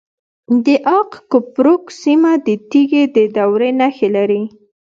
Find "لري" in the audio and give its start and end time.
4.15-4.43